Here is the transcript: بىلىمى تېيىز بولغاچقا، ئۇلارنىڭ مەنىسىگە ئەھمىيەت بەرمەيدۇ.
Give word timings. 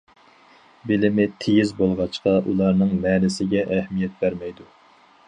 بىلىمى 0.91 1.25
تېيىز 1.43 1.73
بولغاچقا، 1.81 2.33
ئۇلارنىڭ 2.53 2.97
مەنىسىگە 3.05 3.63
ئەھمىيەت 3.77 4.17
بەرمەيدۇ. 4.25 4.67